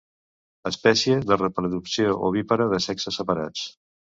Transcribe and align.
Espècie 0.69 1.17
de 1.31 1.37
reproducció 1.41 2.17
ovípara, 2.31 2.69
de 2.73 2.81
sexes 2.89 3.21
separats. 3.21 3.71